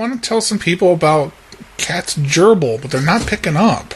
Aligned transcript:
want 0.00 0.22
to 0.22 0.28
tell 0.28 0.40
some 0.40 0.58
people 0.58 0.92
about 0.92 1.32
Cat's 1.76 2.16
gerbil, 2.16 2.80
but 2.82 2.90
they're 2.90 3.00
not 3.00 3.26
picking 3.26 3.56
up. 3.56 3.94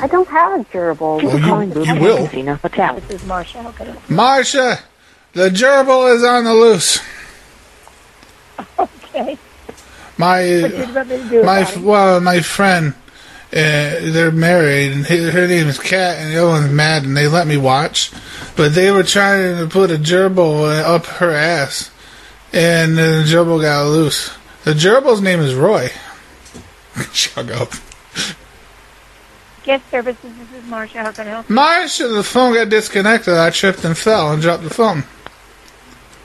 I 0.00 0.06
don't 0.06 0.28
have 0.28 0.60
a 0.60 0.64
gerbil. 0.64 1.22
Well, 1.22 1.64
you, 1.64 1.84
you 1.84 2.00
will. 2.00 2.26
Casino 2.26 2.56
Hotel. 2.56 2.94
This 3.00 3.22
is 3.22 3.22
Marsha. 3.22 3.62
How 3.62 3.72
can 3.72 3.88
I- 3.90 3.94
Marsha, 4.08 4.80
the 5.32 5.48
gerbil 5.48 6.14
is 6.14 6.22
on 6.22 6.44
the 6.44 6.54
loose. 6.54 7.00
Okay. 8.78 9.38
My 10.18 10.60
What 10.62 10.70
do 10.70 10.76
you 10.76 10.94
want 10.94 11.08
me 11.08 11.16
to 11.18 11.28
do 11.28 11.42
my 11.42 11.74
well, 11.80 12.20
my 12.20 12.40
friend, 12.40 12.94
uh, 13.52 13.52
they're 13.52 14.30
married, 14.30 14.92
and 14.92 15.06
her, 15.06 15.30
her 15.30 15.46
name 15.46 15.66
is 15.66 15.78
Kat, 15.78 16.18
and 16.18 16.32
the 16.32 16.38
other 16.38 16.48
one's 16.50 16.72
Mad, 16.72 17.04
and 17.04 17.16
they 17.16 17.28
let 17.28 17.46
me 17.46 17.56
watch, 17.56 18.10
but 18.56 18.74
they 18.74 18.90
were 18.90 19.02
trying 19.02 19.58
to 19.58 19.66
put 19.66 19.90
a 19.90 19.96
gerbil 19.96 20.82
up 20.82 21.04
her 21.06 21.30
ass, 21.32 21.90
and 22.52 22.96
the 22.96 23.24
gerbil 23.26 23.60
got 23.60 23.86
loose. 23.86 24.34
The 24.64 24.72
gerbil's 24.72 25.20
name 25.20 25.40
is 25.40 25.54
Roy. 25.54 25.90
Shut 27.12 27.50
up. 27.50 27.72
Guest 29.64 29.90
services. 29.90 30.22
This 30.22 30.62
is 30.62 30.70
Marsha. 30.70 31.02
How 31.02 31.12
can 31.12 31.26
I 31.26 31.30
help? 31.30 31.46
Marsha, 31.48 32.14
the 32.14 32.22
phone 32.22 32.54
got 32.54 32.68
disconnected. 32.68 33.34
I 33.34 33.50
tripped 33.50 33.84
and 33.84 33.98
fell 33.98 34.32
and 34.32 34.40
dropped 34.40 34.62
the 34.62 34.70
phone. 34.70 35.02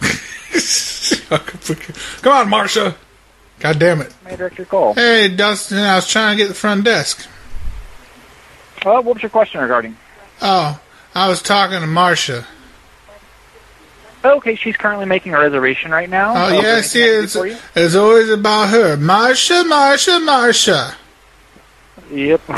Come 2.22 2.34
on, 2.34 2.48
Marsha. 2.48 2.96
God 3.60 3.80
damn 3.80 4.02
it. 4.02 4.14
May 4.26 4.32
I 4.32 4.36
direct 4.36 4.58
your 4.58 4.66
call? 4.66 4.94
Hey, 4.94 5.34
Dustin, 5.36 5.78
I 5.78 5.96
was 5.96 6.08
trying 6.08 6.38
to 6.38 6.44
get 6.44 6.50
the 6.50 6.54
front 6.54 6.84
desk. 6.84 7.28
Uh, 8.86 9.02
what 9.02 9.16
was 9.16 9.24
your 9.24 9.30
question 9.30 9.62
regarding? 9.62 9.96
Oh, 10.42 10.80
I 11.14 11.30
was 11.30 11.42
talking 11.42 11.80
to 11.80 11.86
Marsha. 11.86 12.46
Okay, 14.24 14.56
she's 14.56 14.78
currently 14.78 15.06
making 15.06 15.34
a 15.34 15.40
reservation 15.40 15.92
right 15.92 16.10
now. 16.10 16.34
Oh, 16.34 16.58
Uh, 16.58 16.62
yes, 16.62 16.96
anything 16.96 17.02
I 17.02 17.06
can 17.14 17.20
do 17.20 17.24
it's, 17.24 17.34
for 17.34 17.48
you? 17.48 17.58
it's 17.76 17.96
always 17.96 18.30
about 18.30 18.70
her. 18.70 18.98
Marsha, 18.98 19.64
Marsha, 19.64 20.20
Marsha. 20.26 20.96
Yep. 22.12 22.42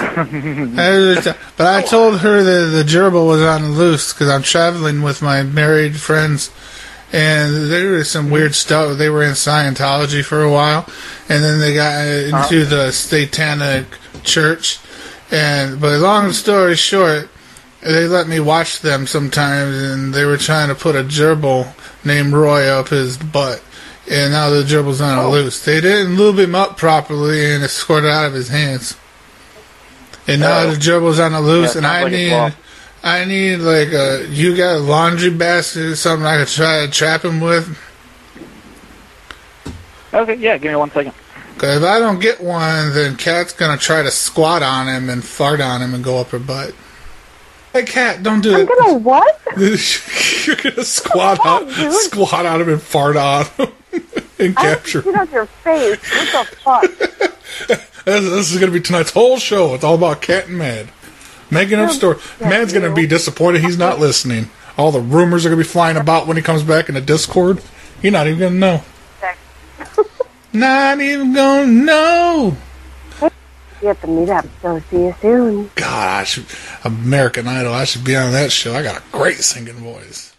But 1.56 1.68
I 1.68 1.82
told 1.84 2.20
her 2.20 2.42
that 2.44 2.66
the 2.76 2.84
gerbil 2.84 3.28
was 3.28 3.42
on 3.42 3.62
the 3.62 3.68
loose 3.70 4.12
because 4.14 4.30
I'm 4.30 4.42
traveling 4.42 5.02
with 5.04 5.22
my 5.22 5.44
married 5.44 5.98
friends, 5.98 6.50
and 7.12 7.72
there 7.72 7.92
was 7.92 8.10
some 8.10 8.30
weird 8.32 8.56
stuff. 8.56 8.98
They 8.98 9.10
were 9.10 9.24
in 9.24 9.34
Scientology 9.34 10.24
for 10.26 10.42
a 10.42 10.52
while, 10.52 10.88
and 11.30 11.44
then 11.44 11.60
they 11.60 11.74
got 11.76 11.94
uh, 12.06 12.38
into 12.42 12.66
the 12.66 12.92
Satanic 12.92 13.86
Church. 14.24 14.80
And 15.32 15.80
but 15.80 16.00
long 16.00 16.32
story 16.32 16.76
short, 16.76 17.30
they 17.84 18.08
let 18.08 18.28
me 18.28 18.40
watch 18.40 18.80
them 18.82 19.08
sometimes, 19.08 19.76
and 19.76 20.14
they 20.14 20.26
were 20.26 20.38
trying 20.38 20.70
to 20.70 20.76
put 20.76 20.96
a 20.96 21.04
gerbil 21.04 21.74
named 22.06 22.34
Roy 22.34 22.68
up 22.68 22.90
his 22.90 23.18
butt. 23.18 23.62
And 24.10 24.34
now 24.34 24.50
the 24.50 24.64
gerbil's 24.64 25.02
on 25.02 25.18
a 25.18 25.24
oh. 25.24 25.32
loose. 25.32 25.64
They 25.64 25.80
didn't 25.80 26.18
lube 26.18 26.40
him 26.40 26.56
up 26.56 26.78
properly, 26.78 27.54
and 27.54 27.64
it 27.64 27.70
squirted 27.70 28.10
out 28.10 28.26
of 28.26 28.34
his 28.34 28.50
hands. 28.50 28.98
And 30.28 30.42
now 30.42 30.60
Oh. 30.60 30.72
the 30.72 30.78
gerbil's 30.78 31.20
on 31.20 31.32
the 31.34 31.42
loose, 31.42 31.74
Yeah, 31.76 31.80
and 31.80 31.88
I 31.88 32.04
like 32.04 32.12
need. 32.12 32.54
I 33.06 33.26
need 33.26 33.58
like 33.58 33.90
a 33.92 34.26
you 34.30 34.56
got 34.56 34.78
a 34.78 34.80
laundry 34.80 35.30
basket 35.30 35.84
or 35.84 35.96
something 35.98 36.26
I 36.26 36.38
could 36.38 36.48
try 36.48 36.86
to 36.86 36.92
trap 36.92 37.26
him 37.26 37.42
with. 37.42 37.78
okay, 40.14 40.36
yeah, 40.36 40.58
give 40.58 40.72
me 40.72 40.76
one 40.78 40.90
second. 40.92 41.14
Cause 41.58 41.78
if 41.78 41.84
I 41.84 42.00
don't 42.00 42.20
get 42.20 42.42
one, 42.42 42.94
then 42.94 43.18
Cat's 43.18 43.52
gonna 43.54 43.78
try 43.78 44.04
to 44.04 44.12
squat 44.12 44.64
on 44.64 44.88
him 44.88 45.10
and 45.10 45.24
fart 45.24 45.60
on 45.60 45.82
him 45.82 45.94
and 45.94 46.04
go 46.04 46.18
up 46.18 46.30
her 46.30 46.40
butt. 46.40 46.74
Hey, 47.74 47.84
Cat, 47.84 48.22
don't 48.22 48.42
do 48.42 48.54
I'm 48.54 48.62
it. 48.62 48.70
gonna 48.70 48.94
what? 49.00 49.42
You're 49.58 50.56
gonna 50.58 50.84
squat 50.86 51.40
on, 51.46 51.72
squat 51.92 52.46
on 52.46 52.62
him 52.62 52.70
and 52.70 52.82
fart 52.82 53.18
on 53.18 53.46
him 53.46 53.72
and 54.40 54.56
capture. 54.56 55.02
Get 55.02 55.16
out 55.16 55.32
your 55.32 55.48
face. 55.48 56.00
What 56.34 56.48
the 56.50 56.56
fuck? 56.58 57.80
This, 58.06 58.24
this 58.26 58.52
is 58.52 58.60
gonna 58.60 58.74
be 58.74 58.82
tonight's 58.82 59.12
whole 59.12 59.38
show. 59.38 59.74
It's 59.76 59.84
all 59.86 59.96
about 59.96 60.22
Cat 60.22 60.48
and 60.50 60.58
Mad. 60.58 60.90
Making 61.50 61.80
up 61.80 61.92
story. 61.92 62.18
Mad's 62.42 62.74
gonna 62.74 62.94
be 62.94 63.08
disappointed 63.08 63.62
he's 63.62 63.78
not 63.78 63.98
listening. 63.98 64.50
All 64.78 64.92
the 64.92 65.00
rumors 65.00 65.46
are 65.46 65.50
gonna 65.50 65.62
be 65.62 65.68
flying 65.68 65.96
about 65.96 66.28
when 66.28 66.36
he 66.36 66.44
comes 66.44 66.64
back 66.64 66.90
in 66.90 66.96
the 66.96 67.02
Discord. 67.02 67.62
You're 68.02 68.12
not 68.12 68.28
even 68.28 68.40
gonna 68.40 68.60
know. 68.60 68.84
Not 70.52 71.00
even 71.00 71.34
gonna 71.34 71.66
know. 71.68 72.13
You 73.84 73.90
have 73.90 74.00
to 74.00 74.08
meet 74.08 74.30
up. 74.30 74.46
So 74.62 74.80
see 74.90 75.08
you 75.08 75.16
soon. 75.22 75.70
God, 75.76 76.22
I 76.22 76.24
should, 76.24 76.46
American 76.86 77.50
Idol. 77.50 77.74
I 77.74 77.84
should 77.84 78.06
be 78.06 78.16
on 78.16 78.32
that 78.32 78.50
show. 78.50 78.74
I 78.74 78.82
got 78.82 78.98
a 78.98 79.04
great 79.12 79.40
singing 79.40 79.74
voice. 79.74 80.34